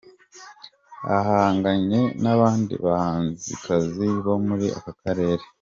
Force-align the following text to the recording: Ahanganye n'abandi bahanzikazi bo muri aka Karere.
Ahanganye 1.17 2.01
n'abandi 2.23 2.73
bahanzikazi 2.85 4.07
bo 4.25 4.35
muri 4.47 4.67
aka 4.77 4.93
Karere. 5.03 5.43